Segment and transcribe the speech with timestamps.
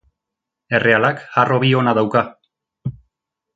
[0.77, 2.25] Errealak harrobi ona dauka.